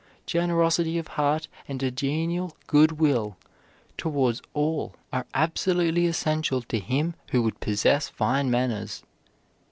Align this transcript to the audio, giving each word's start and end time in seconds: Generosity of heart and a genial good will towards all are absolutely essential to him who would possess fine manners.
Generosity 0.25 0.97
of 0.97 1.09
heart 1.09 1.47
and 1.67 1.83
a 1.83 1.91
genial 1.91 2.57
good 2.65 2.93
will 2.93 3.37
towards 3.97 4.41
all 4.55 4.95
are 5.13 5.27
absolutely 5.35 6.07
essential 6.07 6.63
to 6.63 6.79
him 6.79 7.13
who 7.29 7.43
would 7.43 7.59
possess 7.59 8.09
fine 8.09 8.49
manners. 8.49 9.03